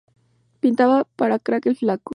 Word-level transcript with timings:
Pintaba 0.61 1.03
para 1.15 1.37
crack 1.37 1.67
"El 1.67 1.75
flaco". 1.75 2.09